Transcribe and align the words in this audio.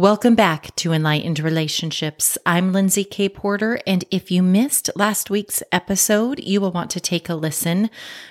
Welcome 0.00 0.34
back 0.34 0.74
to 0.76 0.94
Enlightened 0.94 1.40
Relationships. 1.40 2.38
I'm 2.46 2.72
Lindsay 2.72 3.04
K. 3.04 3.28
Porter, 3.28 3.78
and 3.86 4.02
if 4.10 4.30
you 4.30 4.42
missed 4.42 4.88
last 4.96 5.28
week's 5.28 5.62
episode, 5.72 6.40
you 6.42 6.58
will 6.62 6.72
want 6.72 6.90
to 6.92 7.00
take 7.00 7.28
a 7.28 7.34
listen 7.34 7.90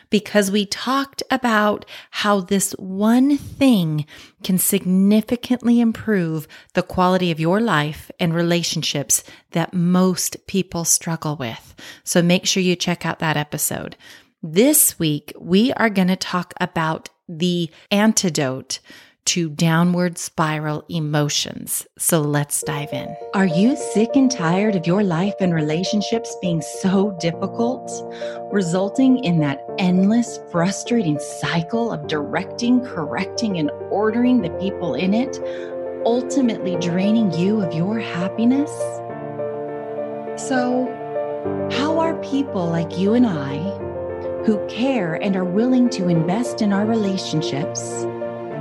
because 0.09 0.49
we 0.49 0.65
talked 0.65 1.21
about 1.29 1.85
how 2.09 2.39
this 2.39 2.71
one 2.79 3.37
thing 3.37 4.07
can 4.41 4.57
significantly 4.57 5.79
improve 5.79 6.47
the 6.73 6.81
quality 6.81 7.29
of 7.29 7.39
your 7.39 7.61
life 7.61 8.09
and 8.19 8.33
relationships 8.33 9.23
that 9.51 9.71
most 9.71 10.47
people 10.47 10.85
struggle 10.85 11.35
with. 11.35 11.75
So 12.03 12.23
make 12.23 12.47
sure 12.47 12.63
you 12.63 12.75
check 12.75 13.05
out 13.05 13.19
that 13.19 13.37
episode. 13.37 13.95
This 14.41 14.97
week, 14.97 15.33
we 15.39 15.71
are 15.73 15.91
going 15.91 16.07
to 16.07 16.15
talk 16.15 16.55
about 16.59 17.09
the 17.27 17.69
antidote 17.91 18.79
to 19.29 19.47
downward 19.47 20.17
spiral 20.17 20.83
emotions. 20.89 21.85
So 21.99 22.19
let's 22.19 22.63
dive 22.63 22.91
in. 22.91 23.15
Are 23.35 23.45
you 23.45 23.75
sick 23.75 24.15
and 24.15 24.31
tired 24.31 24.75
of 24.75 24.87
your 24.87 25.03
life 25.03 25.35
and 25.39 25.53
relationships 25.53 26.35
being 26.41 26.63
so 26.63 27.15
difficult, 27.19 27.91
resulting 28.51 29.23
in 29.23 29.39
that 29.41 29.63
endless, 29.77 30.39
frustrating 30.51 31.19
cycle 31.19 31.91
of 31.91 32.07
directing, 32.07 32.83
correcting, 32.83 33.59
and 33.59 33.69
ordering 33.91 34.41
the 34.41 34.49
people 34.59 34.95
in 34.95 35.13
it, 35.13 35.37
ultimately 36.07 36.75
draining 36.77 37.31
you 37.33 37.61
of 37.61 37.71
your 37.71 37.99
happiness? 37.99 38.71
So, 40.41 40.87
how 41.71 41.99
are 41.99 42.15
people 42.23 42.65
like 42.65 42.97
you 42.97 43.13
and 43.13 43.27
I, 43.27 43.59
who 44.47 44.65
care 44.67 45.21
and 45.21 45.35
are 45.35 45.45
willing 45.45 45.87
to 45.91 46.07
invest 46.07 46.63
in 46.63 46.73
our 46.73 46.87
relationships, 46.87 48.07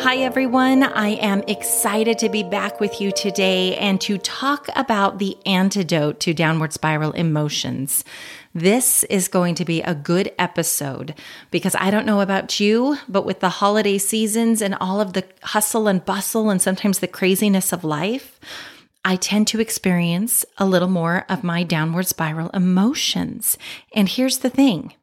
Hi, 0.00 0.18
everyone. 0.18 0.84
I 0.84 1.08
am 1.16 1.42
excited 1.48 2.20
to 2.20 2.28
be 2.28 2.44
back 2.44 2.78
with 2.78 3.00
you 3.00 3.10
today 3.10 3.76
and 3.76 4.00
to 4.02 4.16
talk 4.16 4.68
about 4.76 5.18
the 5.18 5.36
antidote 5.44 6.20
to 6.20 6.32
downward 6.32 6.72
spiral 6.72 7.10
emotions. 7.12 8.04
This 8.54 9.02
is 9.04 9.26
going 9.26 9.56
to 9.56 9.64
be 9.64 9.82
a 9.82 9.96
good 9.96 10.32
episode 10.38 11.14
because 11.50 11.74
I 11.74 11.90
don't 11.90 12.06
know 12.06 12.20
about 12.20 12.60
you, 12.60 12.96
but 13.08 13.26
with 13.26 13.40
the 13.40 13.48
holiday 13.48 13.98
seasons 13.98 14.62
and 14.62 14.76
all 14.76 15.00
of 15.00 15.14
the 15.14 15.24
hustle 15.42 15.88
and 15.88 16.04
bustle 16.04 16.48
and 16.48 16.62
sometimes 16.62 17.00
the 17.00 17.08
craziness 17.08 17.72
of 17.72 17.82
life, 17.82 18.38
I 19.04 19.16
tend 19.16 19.48
to 19.48 19.60
experience 19.60 20.44
a 20.58 20.64
little 20.64 20.88
more 20.88 21.26
of 21.28 21.42
my 21.42 21.64
downward 21.64 22.06
spiral 22.06 22.50
emotions. 22.50 23.58
And 23.92 24.08
here's 24.08 24.38
the 24.38 24.50
thing 24.50 24.94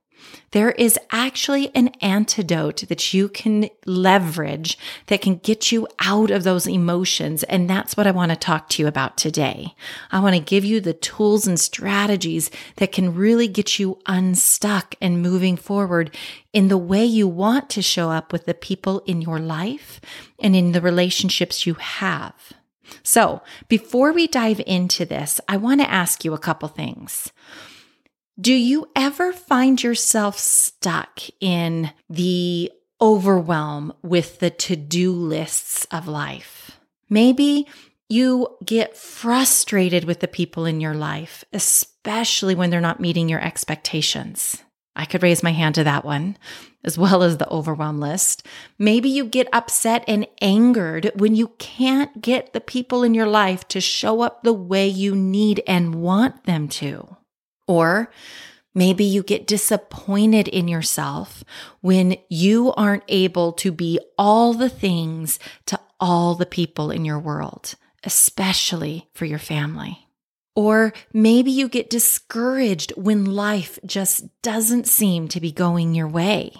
there 0.51 0.71
is 0.71 0.97
actually 1.11 1.73
an 1.75 1.89
antidote 2.01 2.85
that 2.87 3.13
you 3.13 3.27
can 3.29 3.69
leverage 3.85 4.77
that 5.07 5.21
can 5.21 5.35
get 5.37 5.71
you 5.71 5.87
out 5.99 6.31
of 6.31 6.43
those 6.43 6.67
emotions. 6.67 7.43
And 7.43 7.69
that's 7.69 7.97
what 7.97 8.07
I 8.07 8.11
want 8.11 8.31
to 8.31 8.35
talk 8.35 8.69
to 8.69 8.81
you 8.81 8.87
about 8.87 9.17
today. 9.17 9.75
I 10.11 10.19
want 10.19 10.35
to 10.35 10.41
give 10.41 10.63
you 10.63 10.79
the 10.79 10.93
tools 10.93 11.47
and 11.47 11.59
strategies 11.59 12.49
that 12.77 12.91
can 12.91 13.15
really 13.15 13.47
get 13.47 13.79
you 13.79 13.99
unstuck 14.05 14.95
and 15.01 15.21
moving 15.21 15.57
forward 15.57 16.15
in 16.53 16.69
the 16.69 16.77
way 16.77 17.03
you 17.03 17.27
want 17.27 17.69
to 17.71 17.81
show 17.81 18.11
up 18.11 18.31
with 18.31 18.45
the 18.45 18.53
people 18.53 18.99
in 19.05 19.21
your 19.21 19.39
life 19.39 19.99
and 20.39 20.55
in 20.55 20.71
the 20.71 20.81
relationships 20.81 21.65
you 21.65 21.73
have. 21.75 22.53
So 23.03 23.41
before 23.67 24.13
we 24.13 24.27
dive 24.27 24.61
into 24.65 25.05
this, 25.05 25.41
I 25.47 25.57
want 25.57 25.81
to 25.81 25.89
ask 25.89 26.23
you 26.23 26.33
a 26.33 26.39
couple 26.39 26.69
things. 26.69 27.31
Do 28.39 28.53
you 28.53 28.89
ever 28.97 29.31
find 29.31 29.81
yourself 29.81 30.37
stuck 30.37 31.21
in 31.39 31.91
the 32.09 32.69
overwhelm 32.99 33.93
with 34.01 34.39
the 34.39 34.49
to 34.49 34.75
do 34.75 35.13
lists 35.13 35.85
of 35.89 36.09
life? 36.09 36.71
Maybe 37.09 37.65
you 38.09 38.57
get 38.65 38.97
frustrated 38.97 40.03
with 40.03 40.19
the 40.19 40.27
people 40.27 40.65
in 40.65 40.81
your 40.81 40.93
life, 40.93 41.45
especially 41.53 42.55
when 42.55 42.71
they're 42.71 42.81
not 42.81 42.99
meeting 42.99 43.29
your 43.29 43.39
expectations. 43.39 44.61
I 44.97 45.05
could 45.05 45.23
raise 45.23 45.41
my 45.41 45.53
hand 45.53 45.75
to 45.75 45.85
that 45.85 46.03
one, 46.03 46.37
as 46.83 46.97
well 46.97 47.23
as 47.23 47.37
the 47.37 47.49
overwhelm 47.49 48.01
list. 48.01 48.45
Maybe 48.77 49.07
you 49.07 49.23
get 49.23 49.47
upset 49.53 50.03
and 50.09 50.27
angered 50.41 51.09
when 51.15 51.35
you 51.35 51.53
can't 51.57 52.21
get 52.21 52.51
the 52.51 52.61
people 52.61 53.01
in 53.01 53.13
your 53.13 53.27
life 53.27 53.65
to 53.69 53.79
show 53.79 54.19
up 54.19 54.43
the 54.43 54.53
way 54.53 54.89
you 54.89 55.15
need 55.15 55.63
and 55.65 55.95
want 55.95 56.43
them 56.43 56.67
to. 56.67 57.15
Or 57.67 58.11
maybe 58.73 59.03
you 59.03 59.23
get 59.23 59.47
disappointed 59.47 60.47
in 60.47 60.67
yourself 60.67 61.43
when 61.81 62.17
you 62.29 62.73
aren't 62.73 63.03
able 63.07 63.53
to 63.53 63.71
be 63.71 63.99
all 64.17 64.53
the 64.53 64.69
things 64.69 65.39
to 65.67 65.79
all 65.99 66.35
the 66.35 66.45
people 66.45 66.91
in 66.91 67.05
your 67.05 67.19
world, 67.19 67.75
especially 68.03 69.09
for 69.13 69.25
your 69.25 69.39
family. 69.39 70.07
Or 70.55 70.93
maybe 71.11 71.51
you 71.51 71.67
get 71.67 71.89
discouraged 71.89 72.93
when 72.95 73.25
life 73.25 73.77
just 73.85 74.25
doesn't 74.41 74.87
seem 74.87 75.27
to 75.29 75.41
be 75.41 75.51
going 75.51 75.93
your 75.93 76.07
way. 76.07 76.53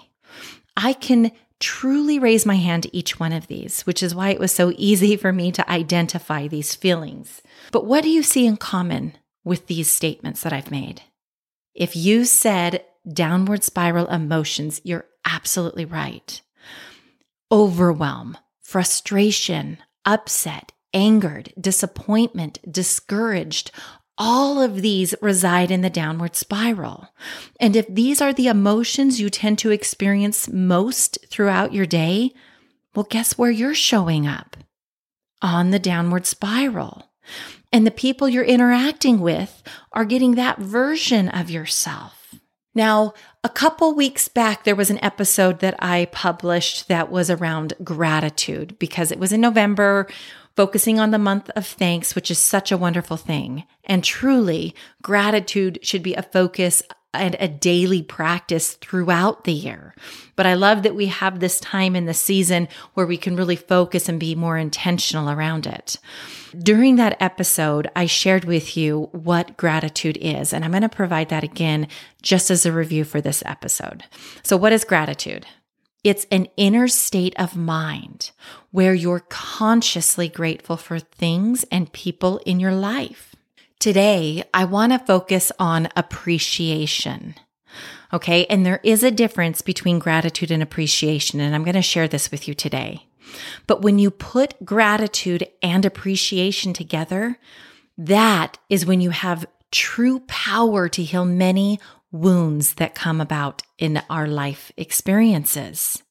I 0.76 0.92
can 0.92 1.32
truly 1.58 2.18
raise 2.18 2.44
my 2.44 2.56
hand 2.56 2.82
to 2.82 2.94
each 2.94 3.18
one 3.18 3.32
of 3.32 3.46
these, 3.46 3.82
which 3.82 4.02
is 4.02 4.14
why 4.14 4.30
it 4.30 4.38
was 4.38 4.52
so 4.52 4.72
easy 4.76 5.16
for 5.16 5.32
me 5.32 5.50
to 5.52 5.70
identify 5.70 6.46
these 6.46 6.74
feelings. 6.74 7.40
But 7.72 7.86
what 7.86 8.02
do 8.02 8.10
you 8.10 8.22
see 8.22 8.46
in 8.46 8.58
common 8.58 9.14
with 9.46 9.68
these 9.68 9.90
statements 9.90 10.42
that 10.42 10.52
I've 10.52 10.70
made. 10.70 11.00
If 11.72 11.94
you 11.96 12.26
said 12.26 12.84
downward 13.10 13.62
spiral 13.62 14.08
emotions, 14.08 14.80
you're 14.84 15.06
absolutely 15.24 15.84
right. 15.84 16.42
Overwhelm, 17.50 18.36
frustration, 18.60 19.78
upset, 20.04 20.72
angered, 20.92 21.52
disappointment, 21.58 22.58
discouraged, 22.70 23.70
all 24.18 24.60
of 24.60 24.82
these 24.82 25.14
reside 25.22 25.70
in 25.70 25.82
the 25.82 25.90
downward 25.90 26.34
spiral. 26.34 27.08
And 27.60 27.76
if 27.76 27.86
these 27.86 28.20
are 28.20 28.32
the 28.32 28.48
emotions 28.48 29.20
you 29.20 29.30
tend 29.30 29.58
to 29.60 29.70
experience 29.70 30.48
most 30.48 31.18
throughout 31.30 31.72
your 31.72 31.86
day, 31.86 32.32
well, 32.94 33.06
guess 33.08 33.38
where 33.38 33.50
you're 33.50 33.74
showing 33.74 34.26
up? 34.26 34.56
On 35.42 35.70
the 35.70 35.78
downward 35.78 36.26
spiral. 36.26 37.10
And 37.72 37.86
the 37.86 37.90
people 37.90 38.28
you're 38.28 38.44
interacting 38.44 39.20
with 39.20 39.62
are 39.92 40.04
getting 40.04 40.34
that 40.34 40.58
version 40.58 41.28
of 41.28 41.50
yourself. 41.50 42.34
Now, 42.74 43.14
a 43.42 43.48
couple 43.48 43.94
weeks 43.94 44.28
back, 44.28 44.64
there 44.64 44.76
was 44.76 44.90
an 44.90 45.02
episode 45.02 45.60
that 45.60 45.76
I 45.78 46.08
published 46.12 46.88
that 46.88 47.10
was 47.10 47.30
around 47.30 47.72
gratitude 47.82 48.78
because 48.78 49.10
it 49.10 49.18
was 49.18 49.32
in 49.32 49.40
November, 49.40 50.08
focusing 50.56 51.00
on 51.00 51.10
the 51.10 51.18
month 51.18 51.48
of 51.56 51.66
thanks, 51.66 52.14
which 52.14 52.30
is 52.30 52.38
such 52.38 52.70
a 52.70 52.76
wonderful 52.76 53.16
thing. 53.16 53.64
And 53.84 54.04
truly, 54.04 54.74
gratitude 55.02 55.78
should 55.82 56.02
be 56.02 56.14
a 56.14 56.22
focus 56.22 56.82
and 57.18 57.36
a 57.38 57.48
daily 57.48 58.02
practice 58.02 58.74
throughout 58.74 59.44
the 59.44 59.52
year. 59.52 59.94
But 60.36 60.46
I 60.46 60.54
love 60.54 60.82
that 60.82 60.94
we 60.94 61.06
have 61.06 61.40
this 61.40 61.60
time 61.60 61.96
in 61.96 62.06
the 62.06 62.14
season 62.14 62.68
where 62.94 63.06
we 63.06 63.16
can 63.16 63.36
really 63.36 63.56
focus 63.56 64.08
and 64.08 64.20
be 64.20 64.34
more 64.34 64.58
intentional 64.58 65.30
around 65.30 65.66
it. 65.66 65.98
During 66.58 66.96
that 66.96 67.16
episode, 67.20 67.90
I 67.94 68.06
shared 68.06 68.44
with 68.44 68.76
you 68.76 69.08
what 69.12 69.56
gratitude 69.56 70.18
is, 70.20 70.52
and 70.52 70.64
I'm 70.64 70.70
going 70.70 70.82
to 70.82 70.88
provide 70.88 71.28
that 71.28 71.44
again 71.44 71.88
just 72.22 72.50
as 72.50 72.66
a 72.66 72.72
review 72.72 73.04
for 73.04 73.20
this 73.20 73.42
episode. 73.46 74.04
So, 74.42 74.56
what 74.56 74.72
is 74.72 74.84
gratitude? 74.84 75.46
It's 76.04 76.26
an 76.30 76.46
inner 76.56 76.86
state 76.88 77.34
of 77.36 77.56
mind 77.56 78.30
where 78.70 78.94
you're 78.94 79.24
consciously 79.28 80.28
grateful 80.28 80.76
for 80.76 80.98
things 80.98 81.64
and 81.72 81.92
people 81.92 82.38
in 82.46 82.60
your 82.60 82.74
life. 82.74 83.35
Today, 83.78 84.42
I 84.54 84.64
want 84.64 84.92
to 84.92 84.98
focus 84.98 85.52
on 85.58 85.88
appreciation. 85.96 87.34
Okay. 88.12 88.46
And 88.46 88.64
there 88.64 88.80
is 88.82 89.02
a 89.02 89.10
difference 89.10 89.60
between 89.60 89.98
gratitude 89.98 90.50
and 90.50 90.62
appreciation. 90.62 91.40
And 91.40 91.54
I'm 91.54 91.64
going 91.64 91.74
to 91.74 91.82
share 91.82 92.08
this 92.08 92.30
with 92.30 92.48
you 92.48 92.54
today. 92.54 93.06
But 93.66 93.82
when 93.82 93.98
you 93.98 94.10
put 94.10 94.64
gratitude 94.64 95.46
and 95.62 95.84
appreciation 95.84 96.72
together, 96.72 97.38
that 97.98 98.58
is 98.70 98.86
when 98.86 99.00
you 99.00 99.10
have 99.10 99.46
true 99.72 100.20
power 100.20 100.88
to 100.88 101.02
heal 101.02 101.24
many 101.24 101.80
wounds 102.12 102.74
that 102.74 102.94
come 102.94 103.20
about 103.20 103.62
in 103.78 104.00
our 104.08 104.26
life 104.26 104.72
experiences. 104.76 106.02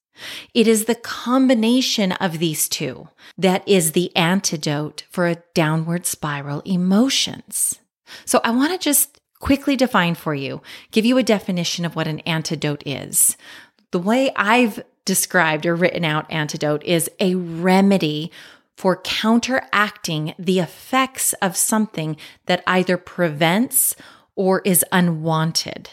It 0.54 0.68
is 0.68 0.86
the 0.86 0.96
combination 0.96 2.14
of 2.14 2.40
these 2.40 2.70
two 2.70 3.10
that 3.38 3.68
is 3.68 3.92
the 3.92 4.16
antidote 4.16 5.04
for 5.10 5.28
a 5.28 5.42
downward 5.54 6.06
spiral 6.06 6.62
emotions. 6.66 7.80
So 8.26 8.40
I 8.44 8.52
want 8.52 8.72
to 8.72 8.78
just 8.78 9.20
quickly 9.40 9.76
define 9.76 10.16
for 10.16 10.34
you, 10.34 10.62
give 10.92 11.06
you 11.06 11.18
a 11.18 11.24
definition 11.24 11.86
of 11.86 11.96
what 11.96 12.08
an 12.08 12.20
antidote 12.22 12.84
is. 12.86 13.38
The 13.92 14.00
way 14.00 14.32
I've 14.36 14.84
described 15.06 15.66
or 15.66 15.76
written 15.76 16.04
out 16.04 16.32
antidote 16.32 16.84
is 16.84 17.10
a 17.20 17.36
remedy 17.36 18.32
for 18.76 18.98
counteracting 18.98 20.34
the 20.38 20.60
effects 20.60 21.34
of 21.34 21.56
something 21.56 22.18
that 22.46 22.64
either 22.68 22.98
prevents 22.98 23.96
or 24.36 24.62
is 24.66 24.84
unwanted. 24.92 25.90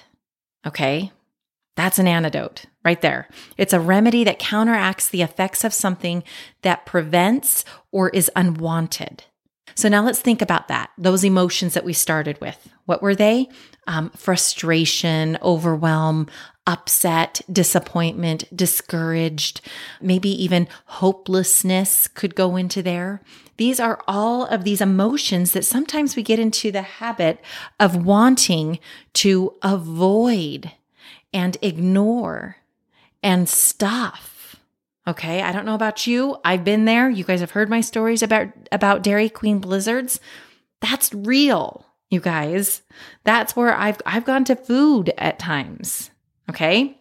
Okay? 0.67 1.13
That's 1.77 1.99
an 1.99 2.09
antidote 2.09 2.67
right 2.85 3.01
there. 3.01 3.29
It's 3.57 3.73
a 3.73 3.81
remedy 3.81 4.25
that 4.25 4.39
counteracts 4.39 5.09
the 5.09 5.23
effects 5.23 5.65
of 5.65 5.75
something 5.75 6.25
that 6.63 6.87
prevents 6.87 7.65
or 7.91 8.11
is 8.11 8.31
unwanted. 8.35 9.25
So 9.75 9.89
now 9.89 10.05
let's 10.05 10.21
think 10.21 10.43
about 10.43 10.69
that. 10.69 10.91
Those 10.99 11.25
emotions 11.25 11.75
that 11.75 11.85
we 11.85 11.93
started 11.93 12.41
with. 12.41 12.69
What 12.85 13.03
were 13.03 13.15
they? 13.15 13.49
Um, 13.87 14.11
frustration, 14.11 15.39
overwhelm, 15.43 16.29
upset, 16.67 17.41
disappointment, 17.51 18.45
discouraged, 18.55 19.61
maybe 20.01 20.31
even 20.31 20.69
hopelessness 20.87 22.07
could 22.07 22.35
go 22.35 22.57
into 22.57 22.83
there. 22.83 23.23
These 23.57 23.81
are 23.81 24.03
all 24.07 24.47
of 24.47 24.65
these 24.65 24.81
emotions 24.81 25.53
that 25.53 25.65
sometimes 25.65 26.17
we 26.17 26.23
get 26.23 26.39
into 26.39 26.71
the 26.71 26.83
habit 26.83 27.41
of 27.81 28.05
wanting 28.05 28.79
to 29.15 29.55
avoid 29.63 30.73
and 31.33 31.57
ignore 31.63 32.57
and 33.23 33.49
stuff. 33.49 34.57
Okay, 35.07 35.43
I 35.43 35.51
don't 35.53 35.67
know 35.67 35.75
about 35.75 36.07
you. 36.07 36.37
I've 36.45 36.65
been 36.65 36.85
there. 36.85 37.11
You 37.11 37.25
guys 37.25 37.41
have 37.41 37.51
heard 37.53 37.69
my 37.69 37.81
stories 37.81 38.23
about 38.23 38.49
about 38.71 39.03
Dairy 39.03 39.29
Queen 39.29 39.59
blizzards. 39.59 40.21
That's 40.81 41.13
real, 41.13 41.87
you 42.09 42.21
guys. 42.21 42.83
That's 43.25 43.57
where 43.57 43.75
I've 43.75 44.01
I've 44.07 44.25
gone 44.25 44.45
to 44.45 44.57
food 44.57 45.13
at 45.19 45.39
times. 45.39 46.11
Okay? 46.49 47.01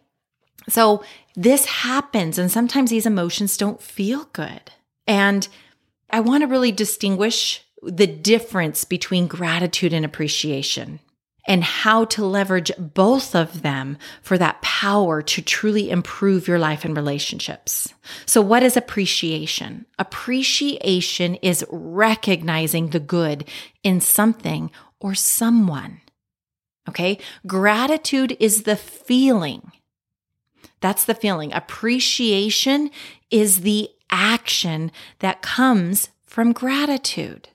So 0.69 1.03
this 1.35 1.65
happens 1.65 2.37
and 2.37 2.51
sometimes 2.51 2.89
these 2.89 3.05
emotions 3.05 3.57
don't 3.57 3.81
feel 3.81 4.25
good. 4.33 4.71
And 5.07 5.47
I 6.09 6.19
want 6.19 6.41
to 6.41 6.47
really 6.47 6.71
distinguish 6.71 7.63
the 7.83 8.07
difference 8.07 8.83
between 8.83 9.27
gratitude 9.27 9.93
and 9.93 10.05
appreciation 10.05 10.99
and 11.45 11.63
how 11.63 12.05
to 12.05 12.25
leverage 12.25 12.71
both 12.77 13.35
of 13.35 13.61
them 13.61 13.97
for 14.21 14.37
that 14.37 14.61
power 14.61 15.21
to 15.21 15.41
truly 15.41 15.89
improve 15.89 16.47
your 16.47 16.59
life 16.59 16.85
and 16.85 16.95
relationships. 16.95 17.93
So, 18.25 18.41
what 18.41 18.63
is 18.63 18.77
appreciation? 18.77 19.85
Appreciation 19.97 21.35
is 21.35 21.65
recognizing 21.69 22.89
the 22.89 22.99
good 22.99 23.47
in 23.83 24.01
something 24.01 24.71
or 24.99 25.15
someone. 25.15 26.01
Okay. 26.87 27.19
Gratitude 27.45 28.35
is 28.39 28.63
the 28.63 28.75
feeling. 28.75 29.71
That's 30.79 31.05
the 31.05 31.15
feeling. 31.15 31.53
Appreciation 31.53 32.89
is 33.29 33.61
the 33.61 33.89
action 34.09 34.91
that 35.19 35.41
comes 35.41 36.09
from 36.25 36.53
gratitude. 36.53 37.49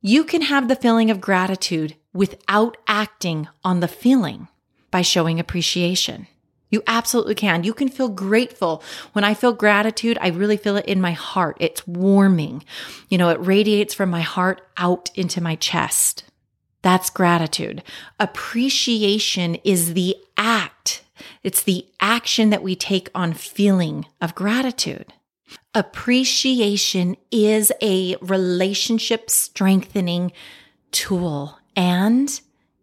You 0.00 0.24
can 0.24 0.42
have 0.42 0.68
the 0.68 0.76
feeling 0.76 1.10
of 1.10 1.20
gratitude 1.20 1.96
without 2.12 2.76
acting 2.86 3.48
on 3.64 3.80
the 3.80 3.88
feeling 3.88 4.48
by 4.90 5.02
showing 5.02 5.40
appreciation. 5.40 6.26
You 6.70 6.82
absolutely 6.86 7.34
can. 7.34 7.64
You 7.64 7.74
can 7.74 7.90
feel 7.90 8.08
grateful. 8.08 8.82
When 9.12 9.24
I 9.24 9.34
feel 9.34 9.52
gratitude, 9.52 10.16
I 10.20 10.28
really 10.28 10.56
feel 10.56 10.78
it 10.78 10.86
in 10.86 11.02
my 11.02 11.12
heart. 11.12 11.58
It's 11.60 11.86
warming. 11.86 12.64
You 13.10 13.18
know, 13.18 13.28
it 13.28 13.38
radiates 13.40 13.92
from 13.92 14.08
my 14.08 14.22
heart 14.22 14.62
out 14.78 15.10
into 15.14 15.42
my 15.42 15.54
chest. 15.54 16.24
That's 16.80 17.10
gratitude. 17.10 17.82
Appreciation 18.18 19.56
is 19.56 19.92
the 19.92 20.16
act. 20.36 21.04
It's 21.42 21.62
the 21.62 21.86
action 22.00 22.50
that 22.50 22.62
we 22.62 22.74
take 22.74 23.10
on 23.14 23.34
feeling 23.34 24.06
of 24.20 24.34
gratitude. 24.34 25.12
Appreciation 25.74 27.16
is 27.30 27.70
a 27.82 28.16
relationship 28.22 29.28
strengthening 29.28 30.32
tool 30.90 31.58
and 31.76 32.40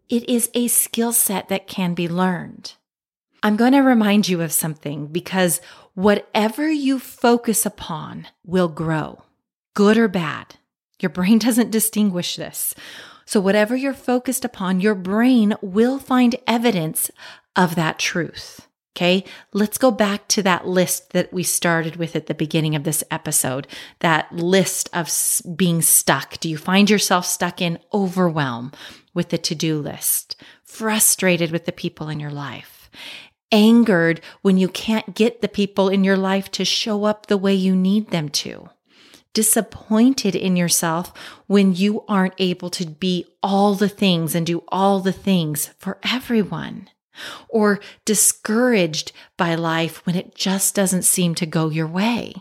it 0.08 0.28
is 0.28 0.50
a 0.54 0.68
skill 0.68 1.12
set 1.12 1.48
that 1.48 1.66
can 1.66 1.94
be 1.94 2.08
learned. 2.08 2.74
I'm 3.42 3.56
going 3.56 3.72
to 3.72 3.80
remind 3.80 4.28
you 4.28 4.42
of 4.42 4.52
something 4.52 5.06
because 5.06 5.60
whatever 5.94 6.70
you 6.70 6.98
focus 6.98 7.64
upon 7.64 8.26
will 8.44 8.68
grow, 8.68 9.22
good 9.74 9.96
or 9.96 10.08
bad. 10.08 10.56
Your 11.00 11.10
brain 11.10 11.38
doesn't 11.46 11.70
distinguish 11.70 12.36
this. 12.36 12.74
So, 13.24 13.40
whatever 13.40 13.76
you're 13.76 13.94
focused 13.94 14.44
upon, 14.44 14.80
your 14.80 14.96
brain 14.96 15.54
will 15.62 15.98
find 16.00 16.34
evidence 16.48 17.10
of 17.54 17.76
that 17.76 17.98
truth. 17.98 18.66
Okay, 18.96 19.24
let's 19.52 19.78
go 19.78 19.90
back 19.90 20.26
to 20.28 20.42
that 20.42 20.66
list 20.66 21.12
that 21.12 21.32
we 21.32 21.42
started 21.44 21.96
with 21.96 22.16
at 22.16 22.26
the 22.26 22.34
beginning 22.34 22.74
of 22.74 22.82
this 22.82 23.04
episode. 23.10 23.68
That 24.00 24.32
list 24.32 24.90
of 24.92 25.08
being 25.56 25.80
stuck. 25.80 26.40
Do 26.40 26.48
you 26.48 26.58
find 26.58 26.90
yourself 26.90 27.24
stuck 27.24 27.62
in 27.62 27.78
overwhelm 27.94 28.72
with 29.14 29.28
the 29.28 29.38
to 29.38 29.54
do 29.54 29.78
list? 29.80 30.36
Frustrated 30.64 31.52
with 31.52 31.66
the 31.66 31.72
people 31.72 32.08
in 32.08 32.18
your 32.18 32.32
life? 32.32 32.90
Angered 33.52 34.20
when 34.42 34.58
you 34.58 34.68
can't 34.68 35.14
get 35.14 35.40
the 35.40 35.48
people 35.48 35.88
in 35.88 36.02
your 36.02 36.16
life 36.16 36.50
to 36.52 36.64
show 36.64 37.04
up 37.04 37.26
the 37.26 37.38
way 37.38 37.54
you 37.54 37.76
need 37.76 38.10
them 38.10 38.28
to? 38.28 38.70
disappointed 39.32 40.34
in 40.34 40.56
yourself 40.56 41.12
when 41.46 41.72
you 41.72 42.04
aren't 42.08 42.34
able 42.38 42.68
to 42.68 42.84
be 42.84 43.24
all 43.44 43.74
the 43.74 43.88
things 43.88 44.34
and 44.34 44.44
do 44.44 44.64
all 44.68 44.98
the 44.98 45.12
things 45.12 45.68
for 45.78 45.98
everyone 46.02 46.88
or 47.48 47.80
discouraged 48.04 49.12
by 49.36 49.54
life 49.54 50.04
when 50.06 50.16
it 50.16 50.34
just 50.34 50.74
doesn't 50.74 51.02
seem 51.02 51.34
to 51.36 51.46
go 51.46 51.68
your 51.68 51.86
way. 51.86 52.34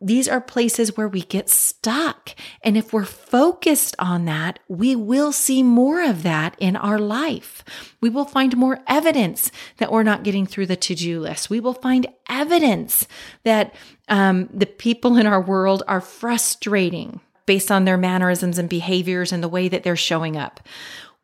These 0.00 0.28
are 0.28 0.40
places 0.40 0.96
where 0.96 1.08
we 1.08 1.22
get 1.22 1.48
stuck. 1.48 2.34
And 2.62 2.76
if 2.76 2.92
we're 2.92 3.04
focused 3.04 3.96
on 3.98 4.26
that, 4.26 4.58
we 4.68 4.94
will 4.94 5.32
see 5.32 5.62
more 5.62 6.02
of 6.02 6.22
that 6.22 6.54
in 6.58 6.76
our 6.76 6.98
life. 6.98 7.64
We 8.00 8.10
will 8.10 8.26
find 8.26 8.56
more 8.56 8.80
evidence 8.86 9.50
that 9.78 9.90
we're 9.90 10.02
not 10.02 10.22
getting 10.22 10.46
through 10.46 10.66
the 10.66 10.76
to 10.76 10.94
do 10.94 11.20
list. 11.20 11.48
We 11.48 11.60
will 11.60 11.74
find 11.74 12.06
evidence 12.28 13.08
that 13.44 13.74
um, 14.08 14.48
the 14.52 14.66
people 14.66 15.16
in 15.16 15.26
our 15.26 15.40
world 15.40 15.82
are 15.88 16.00
frustrating 16.00 17.20
based 17.46 17.70
on 17.70 17.84
their 17.84 17.96
mannerisms 17.96 18.58
and 18.58 18.68
behaviors 18.68 19.32
and 19.32 19.42
the 19.42 19.48
way 19.48 19.68
that 19.68 19.82
they're 19.82 19.96
showing 19.96 20.36
up 20.36 20.60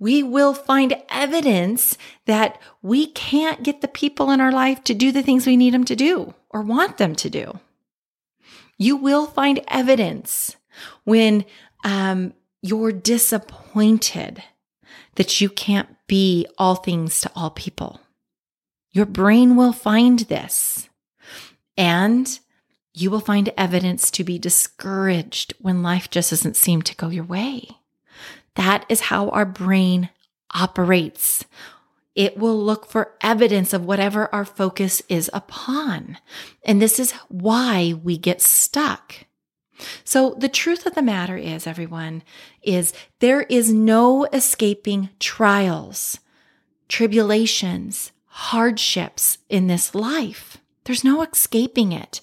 we 0.03 0.21
will 0.21 0.53
find 0.53 1.01
evidence 1.11 1.97
that 2.27 2.61
we 2.83 3.07
can't 3.07 3.63
get 3.63 3.83
the 3.83 3.87
people 3.87 4.33
in 4.33 4.41
our 4.41 4.51
life 4.51 4.83
to 4.83 4.95
do 4.95 5.13
the 5.13 5.23
things 5.23 5.47
we 5.47 5.57
need 5.57 5.73
them 5.73 5.85
to 5.85 5.95
do 5.95 6.35
or 6.51 6.61
want 6.61 6.99
them 6.99 7.15
to 7.15 7.31
do. 7.31 7.61
You 8.77 8.97
will 8.97 9.29
find 9.29 9.61
evidence 9.69 10.57
when 11.05 11.45
um, 11.85 12.35
you're 12.63 12.91
disappointed 12.91 14.43
that 15.15 15.41
you 15.41 15.49
can't 15.49 15.89
be 16.09 16.49
all 16.59 16.75
things 16.75 17.21
to 17.21 17.31
all 17.37 17.51
people. 17.51 18.01
Your 18.91 19.07
brain 19.07 19.55
will 19.55 19.73
find 19.73 20.19
this. 20.19 20.89
And 21.77 22.41
you 22.93 23.09
will 23.09 23.21
find 23.21 23.53
evidence 23.57 24.11
to 24.11 24.25
be 24.25 24.37
discouraged 24.37 25.55
when 25.61 25.85
life 25.85 26.11
just 26.11 26.31
doesn't 26.31 26.57
seem 26.57 26.83
to 26.83 26.97
go 26.97 27.09
your 27.09 27.23
way. 27.23 27.69
That 28.57 28.85
is 28.89 29.01
how 29.01 29.29
our 29.31 29.47
brain 29.47 30.11
operates. 30.55 31.45
It 32.15 32.37
will 32.37 32.59
look 32.59 32.87
for 32.87 33.15
evidence 33.23 33.73
of 33.73 33.87
whatever 33.87 34.33
our 34.35 34.45
focus 34.45 35.03
is 35.09 35.31
upon. 35.33 36.19
And 36.65 36.81
this 36.81 36.99
is 36.99 37.13
why 37.29 37.95
we 38.03 38.19
get 38.19 38.43
stuck. 38.43 39.15
So 40.05 40.35
the 40.39 40.49
truth 40.49 40.87
of 40.87 40.95
the 40.95 41.03
matter 41.03 41.37
is, 41.37 41.67
everyone, 41.67 42.23
is 42.63 42.93
there 43.21 43.43
is 43.43 43.73
no 43.73 44.25
escaping 44.27 45.09
trials, 45.19 46.21
tribulations, 46.89 48.13
hardships 48.27 49.39
in 49.49 49.67
this 49.67 49.95
life. 49.95 50.59
There's 50.85 51.05
no 51.05 51.23
escaping 51.23 51.93
it. 51.93 52.21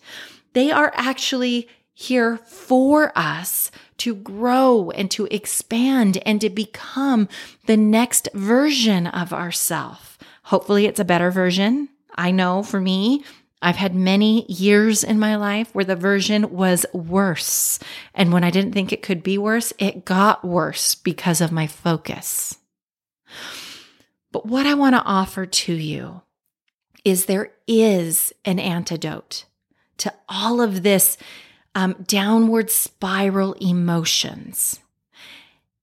They 0.54 0.72
are 0.72 0.92
actually 0.96 1.68
here 2.00 2.38
for 2.38 3.12
us 3.14 3.72
to 3.98 4.16
grow 4.16 4.90
and 4.92 5.12
to 5.12 5.28
expand 5.32 6.18
and 6.26 6.40
to 6.40 6.50
become 6.50 7.28
the 7.66 7.76
next 7.76 8.30
version 8.34 9.06
of 9.06 9.34
ourself. 9.34 10.18
Hopefully 10.44 10.86
it's 10.86 11.02
a 11.02 11.06
better 11.06 11.30
version. 11.30 11.90
I 12.16 12.32
know 12.32 12.64
for 12.64 12.80
me, 12.80 13.26
I've 13.62 13.76
had 13.76 13.94
many 13.94 14.46
years 14.46 15.04
in 15.04 15.20
my 15.20 15.36
life 15.36 15.76
where 15.76 15.84
the 15.84 15.98
version 15.98 16.52
was 16.52 16.86
worse. 16.94 17.80
And 18.14 18.32
when 18.32 18.46
I 18.46 18.50
didn't 18.50 18.72
think 18.72 18.94
it 18.94 19.04
could 19.04 19.22
be 19.22 19.38
worse, 19.38 19.74
it 19.78 20.06
got 20.06 20.46
worse 20.46 20.96
because 20.96 21.42
of 21.42 21.52
my 21.52 21.68
focus. 21.68 22.58
But 24.32 24.46
what 24.46 24.66
I 24.66 24.74
want 24.74 24.96
to 24.96 25.04
offer 25.04 25.46
to 25.46 25.74
you 25.74 26.22
is 27.04 27.26
there 27.26 27.52
is 27.68 28.32
an 28.46 28.58
antidote 28.58 29.44
to 29.98 30.14
all 30.30 30.62
of 30.62 30.84
this 30.84 31.18
um, 31.76 31.96
downward 32.08 32.70
spiral 32.70 33.54
emotions. 33.54 34.80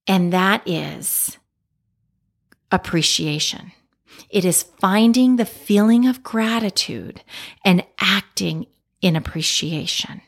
And 0.07 0.33
that 0.33 0.67
is 0.67 1.39
appreciation. 2.71 3.73
It 4.31 4.45
is 4.45 4.63
finding 4.63 5.37
the 5.37 5.45
feeling 5.45 6.07
of 6.07 6.23
gratitude 6.23 7.23
and 7.65 7.85
acting 7.99 8.67
in 9.01 9.17
appreciation. 9.17 10.23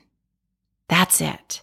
That's 0.88 1.20
it. 1.20 1.62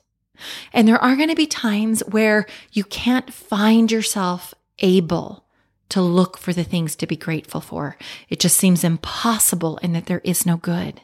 And 0.73 0.87
there 0.87 1.01
are 1.01 1.15
going 1.15 1.29
to 1.29 1.35
be 1.35 1.47
times 1.47 2.01
where 2.01 2.45
you 2.71 2.83
can't 2.83 3.33
find 3.33 3.91
yourself 3.91 4.53
able 4.79 5.45
to 5.89 6.01
look 6.01 6.37
for 6.37 6.51
the 6.51 6.63
things 6.63 6.95
to 6.97 7.07
be 7.07 7.15
grateful 7.15 7.61
for. 7.61 7.97
It 8.27 8.39
just 8.39 8.57
seems 8.57 8.83
impossible 8.83 9.79
and 9.81 9.95
that 9.95 10.07
there 10.07 10.21
is 10.23 10.45
no 10.45 10.57
good. 10.57 11.01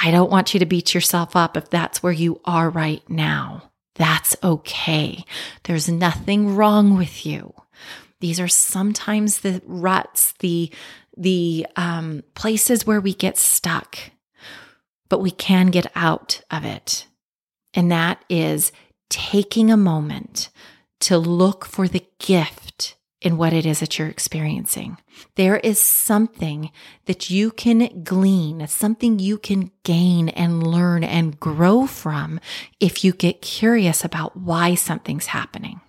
I 0.00 0.10
don't 0.10 0.30
want 0.30 0.52
you 0.52 0.60
to 0.60 0.66
beat 0.66 0.94
yourself 0.94 1.34
up 1.34 1.56
if 1.56 1.70
that's 1.70 2.02
where 2.02 2.12
you 2.12 2.40
are 2.44 2.68
right 2.68 3.02
now. 3.08 3.70
That's 3.94 4.36
okay. 4.42 5.24
There's 5.64 5.88
nothing 5.88 6.54
wrong 6.54 6.96
with 6.96 7.24
you. 7.24 7.54
These 8.20 8.40
are 8.40 8.48
sometimes 8.48 9.40
the 9.40 9.62
ruts, 9.66 10.34
the 10.40 10.70
the 11.16 11.66
um, 11.76 12.22
places 12.34 12.86
where 12.86 13.00
we 13.00 13.14
get 13.14 13.38
stuck, 13.38 13.98
but 15.08 15.20
we 15.20 15.30
can 15.30 15.68
get 15.68 15.90
out 15.94 16.42
of 16.50 16.64
it. 16.64 17.06
And 17.72 17.90
that 17.90 18.22
is 18.28 18.70
taking 19.08 19.70
a 19.70 19.78
moment 19.78 20.50
to 21.00 21.16
look 21.16 21.64
for 21.64 21.88
the 21.88 22.04
gift 22.18 22.95
in 23.22 23.36
what 23.36 23.52
it 23.52 23.64
is 23.64 23.80
that 23.80 23.98
you're 23.98 24.08
experiencing. 24.08 24.98
There 25.36 25.56
is 25.56 25.78
something 25.78 26.70
that 27.06 27.30
you 27.30 27.50
can 27.50 28.02
glean, 28.02 28.66
something 28.66 29.18
you 29.18 29.38
can 29.38 29.70
gain 29.84 30.28
and 30.30 30.66
learn 30.66 31.02
and 31.02 31.40
grow 31.40 31.86
from 31.86 32.40
if 32.78 33.02
you 33.04 33.12
get 33.12 33.40
curious 33.40 34.04
about 34.04 34.36
why 34.36 34.74
something's 34.74 35.26
happening. 35.26 35.80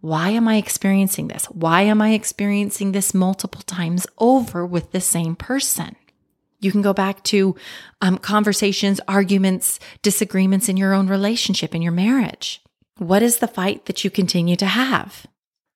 Why 0.00 0.30
am 0.30 0.46
I 0.46 0.56
experiencing 0.56 1.28
this? 1.28 1.46
Why 1.46 1.82
am 1.82 2.00
I 2.00 2.10
experiencing 2.10 2.92
this 2.92 3.12
multiple 3.12 3.62
times 3.62 4.06
over 4.18 4.64
with 4.64 4.92
the 4.92 5.00
same 5.00 5.34
person? 5.34 5.96
You 6.60 6.70
can 6.70 6.82
go 6.82 6.92
back 6.92 7.22
to 7.24 7.56
um, 8.00 8.18
conversations, 8.18 9.00
arguments, 9.08 9.80
disagreements 10.02 10.68
in 10.68 10.76
your 10.76 10.94
own 10.94 11.08
relationship, 11.08 11.74
in 11.74 11.82
your 11.82 11.92
marriage. 11.92 12.62
What 12.98 13.22
is 13.22 13.38
the 13.38 13.48
fight 13.48 13.86
that 13.86 14.04
you 14.04 14.10
continue 14.10 14.56
to 14.56 14.66
have? 14.66 15.26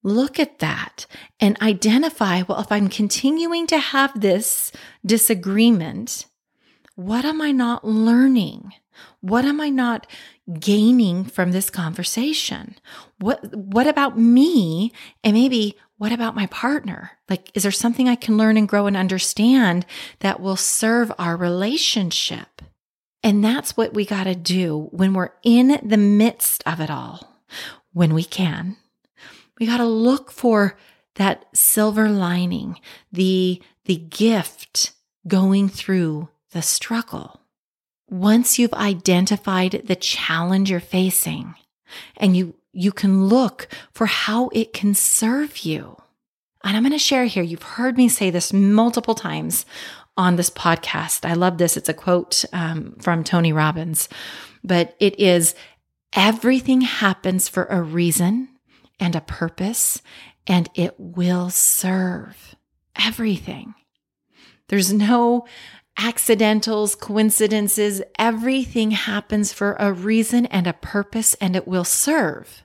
Look 0.02 0.40
at 0.40 0.60
that 0.60 1.06
and 1.40 1.60
identify 1.60 2.42
well, 2.42 2.60
if 2.60 2.72
I'm 2.72 2.88
continuing 2.88 3.66
to 3.68 3.78
have 3.78 4.18
this 4.18 4.72
disagreement, 5.04 6.26
what 6.94 7.24
am 7.24 7.42
I 7.42 7.52
not 7.52 7.84
learning? 7.84 8.72
What 9.20 9.44
am 9.44 9.60
I 9.60 9.68
not 9.68 10.06
gaining 10.58 11.24
from 11.24 11.52
this 11.52 11.70
conversation? 11.70 12.76
What 13.18 13.54
what 13.54 13.86
about 13.86 14.18
me 14.18 14.92
and 15.22 15.34
maybe 15.34 15.76
what 15.98 16.12
about 16.12 16.34
my 16.34 16.46
partner? 16.46 17.12
Like 17.28 17.50
is 17.54 17.62
there 17.62 17.72
something 17.72 18.08
I 18.08 18.16
can 18.16 18.38
learn 18.38 18.56
and 18.56 18.68
grow 18.68 18.86
and 18.86 18.96
understand 18.96 19.84
that 20.20 20.40
will 20.40 20.56
serve 20.56 21.12
our 21.18 21.36
relationship? 21.36 22.62
And 23.22 23.44
that's 23.44 23.76
what 23.76 23.92
we 23.92 24.06
got 24.06 24.24
to 24.24 24.34
do 24.34 24.88
when 24.92 25.12
we're 25.12 25.32
in 25.42 25.78
the 25.82 25.98
midst 25.98 26.62
of 26.66 26.80
it 26.80 26.90
all. 26.90 27.26
When 27.92 28.14
we 28.14 28.24
can, 28.24 28.76
we 29.60 29.66
got 29.66 29.76
to 29.76 29.84
look 29.84 30.32
for 30.32 30.76
that 31.14 31.44
silver 31.54 32.08
lining, 32.08 32.80
the 33.12 33.62
the 33.84 33.96
gift 33.96 34.92
going 35.28 35.68
through 35.68 36.28
the 36.52 36.62
struggle 36.62 37.40
once 38.10 38.58
you've 38.58 38.74
identified 38.74 39.82
the 39.86 39.96
challenge 39.96 40.70
you're 40.70 40.80
facing 40.80 41.54
and 42.16 42.36
you, 42.36 42.54
you 42.72 42.92
can 42.92 43.26
look 43.26 43.68
for 43.92 44.06
how 44.06 44.50
it 44.52 44.72
can 44.72 44.94
serve 44.94 45.58
you. 45.58 45.96
And 46.62 46.76
I'm 46.76 46.82
going 46.82 46.92
to 46.92 46.98
share 46.98 47.24
here, 47.24 47.42
you've 47.42 47.62
heard 47.62 47.96
me 47.96 48.08
say 48.08 48.30
this 48.30 48.52
multiple 48.52 49.14
times 49.14 49.64
on 50.16 50.36
this 50.36 50.50
podcast. 50.50 51.26
I 51.26 51.34
love 51.34 51.56
this. 51.56 51.76
It's 51.76 51.88
a 51.88 51.94
quote 51.94 52.44
um, 52.52 52.96
from 53.00 53.24
Tony 53.24 53.52
Robbins, 53.52 54.08
but 54.62 54.94
it 55.00 55.18
is 55.18 55.54
everything 56.12 56.82
happens 56.82 57.48
for 57.48 57.64
a 57.64 57.80
reason 57.80 58.48
and 59.00 59.16
a 59.16 59.20
purpose, 59.20 60.02
and 60.46 60.68
it 60.74 60.94
will 60.98 61.50
serve 61.50 62.54
everything. 62.94 63.74
There's 64.68 64.92
no 64.92 65.46
accidentals, 65.98 66.94
coincidences, 66.94 68.02
everything 68.18 68.92
happens 68.92 69.52
for 69.52 69.76
a 69.78 69.92
reason 69.92 70.46
and 70.46 70.66
a 70.66 70.72
purpose, 70.72 71.34
and 71.34 71.56
it 71.56 71.66
will 71.66 71.84
serve. 71.84 72.64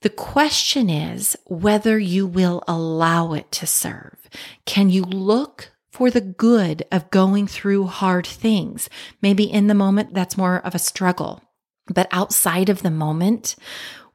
The 0.00 0.10
question 0.10 0.90
is 0.90 1.36
whether 1.46 1.98
you 1.98 2.26
will 2.26 2.64
allow 2.66 3.34
it 3.34 3.52
to 3.52 3.66
serve. 3.66 4.18
Can 4.66 4.90
you 4.90 5.04
look 5.04 5.70
for 5.92 6.10
the 6.10 6.20
good 6.20 6.84
of 6.90 7.10
going 7.10 7.46
through 7.46 7.86
hard 7.86 8.26
things? 8.26 8.88
Maybe 9.20 9.44
in 9.44 9.68
the 9.68 9.74
moment, 9.74 10.12
that's 10.14 10.36
more 10.36 10.58
of 10.58 10.74
a 10.74 10.80
struggle. 10.80 11.40
But 11.86 12.08
outside 12.10 12.68
of 12.68 12.82
the 12.82 12.90
moment, 12.90 13.54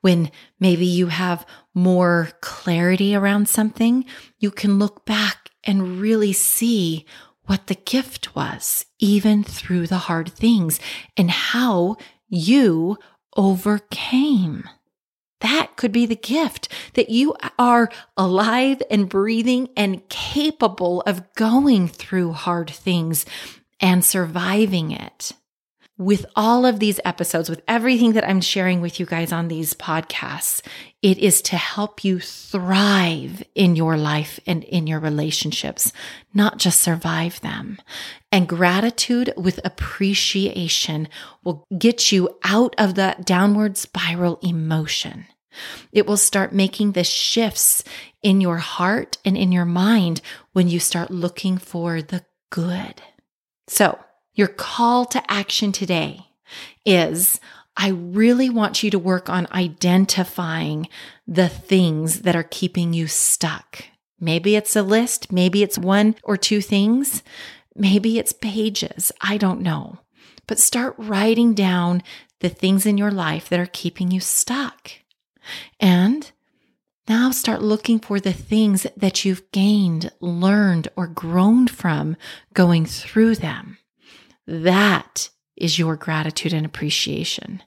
when 0.01 0.31
maybe 0.59 0.85
you 0.85 1.07
have 1.07 1.45
more 1.73 2.29
clarity 2.41 3.15
around 3.15 3.49
something, 3.49 4.05
you 4.39 4.51
can 4.51 4.79
look 4.79 5.05
back 5.05 5.49
and 5.63 5.99
really 5.99 6.33
see 6.33 7.05
what 7.43 7.67
the 7.67 7.75
gift 7.75 8.35
was, 8.35 8.85
even 8.99 9.43
through 9.43 9.87
the 9.87 9.97
hard 9.97 10.29
things, 10.29 10.79
and 11.15 11.31
how 11.31 11.95
you 12.27 12.97
overcame. 13.35 14.67
That 15.41 15.75
could 15.75 15.91
be 15.91 16.05
the 16.05 16.15
gift 16.15 16.67
that 16.95 17.09
you 17.09 17.35
are 17.59 17.89
alive 18.17 18.81
and 18.89 19.07
breathing 19.07 19.69
and 19.77 20.07
capable 20.09 21.01
of 21.01 21.33
going 21.35 21.87
through 21.87 22.33
hard 22.33 22.69
things 22.69 23.25
and 23.79 24.03
surviving 24.03 24.91
it 24.91 25.33
with 25.97 26.25
all 26.35 26.65
of 26.65 26.79
these 26.79 26.99
episodes, 27.03 27.49
with 27.49 27.63
everything 27.67 28.13
that 28.13 28.27
I'm 28.27 28.41
sharing 28.41 28.81
with 28.81 28.99
you 28.99 29.05
guys 29.05 29.31
on 29.31 29.47
these 29.47 29.73
podcasts, 29.73 30.61
it 31.01 31.17
is 31.17 31.41
to 31.43 31.57
help 31.57 32.03
you 32.03 32.19
thrive 32.19 33.43
in 33.55 33.75
your 33.75 33.97
life 33.97 34.39
and 34.45 34.63
in 34.63 34.85
your 34.85 34.99
relationships, 34.99 35.91
not 36.33 36.57
just 36.57 36.81
survive 36.81 37.41
them. 37.41 37.79
And 38.31 38.47
gratitude 38.47 39.33
with 39.35 39.59
appreciation 39.63 41.07
will 41.43 41.65
get 41.77 42.11
you 42.11 42.37
out 42.43 42.75
of 42.77 42.95
that 42.95 43.25
downward 43.25 43.77
spiral 43.77 44.37
emotion. 44.43 45.25
It 45.91 46.05
will 46.05 46.17
start 46.17 46.53
making 46.53 46.91
the 46.91 47.03
shifts 47.03 47.83
in 48.21 48.41
your 48.41 48.57
heart 48.57 49.17
and 49.25 49.35
in 49.35 49.51
your 49.51 49.65
mind 49.65 50.21
when 50.53 50.67
you 50.67 50.79
start 50.79 51.09
looking 51.09 51.57
for 51.57 52.03
the 52.03 52.23
good. 52.51 53.01
So, 53.67 53.97
your 54.37 54.47
call 54.47 55.03
to 55.03 55.31
action 55.31 55.71
today 55.71 56.27
is 56.85 57.41
I 57.75 57.89
really 57.89 58.49
want 58.49 58.83
you 58.83 58.91
to 58.91 58.99
work 58.99 59.29
on 59.29 59.47
identifying 59.51 60.87
the 61.27 61.49
things 61.49 62.21
that 62.21 62.35
are 62.35 62.43
keeping 62.43 62.93
you 62.93 63.07
stuck. 63.07 63.83
Maybe 64.19 64.55
it's 64.55 64.75
a 64.75 64.83
list, 64.83 65.31
maybe 65.31 65.63
it's 65.63 65.77
one 65.77 66.15
or 66.23 66.37
two 66.37 66.61
things, 66.61 67.23
maybe 67.75 68.19
it's 68.19 68.31
pages. 68.31 69.11
I 69.21 69.37
don't 69.37 69.61
know. 69.61 69.99
But 70.45 70.59
start 70.59 70.93
writing 70.97 71.53
down 71.53 72.03
the 72.39 72.49
things 72.49 72.85
in 72.85 72.97
your 72.97 73.11
life 73.11 73.49
that 73.49 73.59
are 73.59 73.65
keeping 73.65 74.11
you 74.11 74.19
stuck. 74.19 74.91
And 75.79 76.31
now 77.07 77.31
start 77.31 77.63
looking 77.63 77.99
for 77.99 78.19
the 78.19 78.33
things 78.33 78.85
that 78.95 79.25
you've 79.25 79.51
gained, 79.51 80.11
learned, 80.19 80.89
or 80.95 81.07
grown 81.07 81.67
from 81.67 82.17
going 82.53 82.85
through 82.85 83.35
them. 83.35 83.77
That 84.47 85.29
is 85.55 85.77
your 85.77 85.95
gratitude 85.95 86.53
and 86.53 86.65
appreciation. 86.65 87.61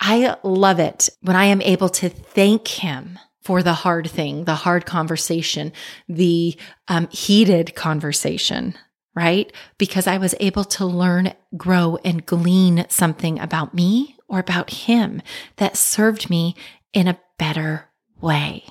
I 0.00 0.36
love 0.42 0.80
it 0.80 1.08
when 1.20 1.36
I 1.36 1.46
am 1.46 1.62
able 1.62 1.88
to 1.90 2.08
thank 2.08 2.68
him 2.68 3.18
for 3.42 3.62
the 3.62 3.74
hard 3.74 4.10
thing, 4.10 4.44
the 4.44 4.54
hard 4.54 4.86
conversation, 4.86 5.72
the 6.08 6.56
um, 6.88 7.08
heated 7.08 7.74
conversation, 7.74 8.74
right? 9.14 9.52
Because 9.76 10.06
I 10.06 10.18
was 10.18 10.34
able 10.40 10.64
to 10.64 10.86
learn, 10.86 11.34
grow, 11.56 11.98
and 12.04 12.24
glean 12.24 12.86
something 12.88 13.38
about 13.38 13.74
me 13.74 14.16
or 14.28 14.38
about 14.38 14.70
him 14.70 15.20
that 15.56 15.76
served 15.76 16.30
me 16.30 16.56
in 16.92 17.06
a 17.06 17.20
better 17.38 17.90
way. 18.20 18.64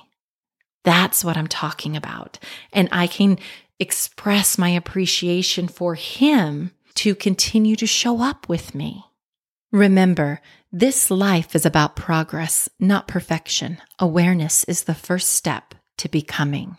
That's 0.82 1.24
what 1.24 1.36
I'm 1.36 1.46
talking 1.46 1.96
about. 1.96 2.38
And 2.72 2.88
I 2.90 3.06
can 3.06 3.38
express 3.78 4.58
my 4.58 4.70
appreciation 4.70 5.68
for 5.68 5.94
him 5.94 6.72
to 6.96 7.14
continue 7.14 7.76
to 7.76 7.86
show 7.86 8.22
up 8.22 8.48
with 8.48 8.74
me. 8.74 9.04
Remember, 9.72 10.40
this 10.70 11.10
life 11.10 11.54
is 11.54 11.66
about 11.66 11.96
progress, 11.96 12.68
not 12.78 13.08
perfection. 13.08 13.78
Awareness 13.98 14.64
is 14.64 14.84
the 14.84 14.94
first 14.94 15.30
step 15.30 15.74
to 15.98 16.08
becoming. 16.08 16.76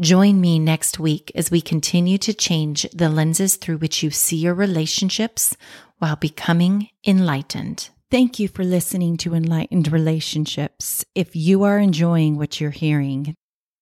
Join 0.00 0.40
me 0.40 0.58
next 0.58 0.98
week 0.98 1.30
as 1.34 1.50
we 1.50 1.60
continue 1.60 2.18
to 2.18 2.34
change 2.34 2.86
the 2.92 3.08
lenses 3.08 3.56
through 3.56 3.78
which 3.78 4.02
you 4.02 4.10
see 4.10 4.36
your 4.36 4.54
relationships 4.54 5.56
while 5.98 6.16
becoming 6.16 6.88
enlightened. 7.06 7.90
Thank 8.10 8.38
you 8.38 8.48
for 8.48 8.64
listening 8.64 9.16
to 9.18 9.34
Enlightened 9.34 9.90
Relationships. 9.90 11.04
If 11.14 11.34
you 11.34 11.62
are 11.62 11.78
enjoying 11.78 12.36
what 12.36 12.60
you're 12.60 12.70
hearing, 12.70 13.34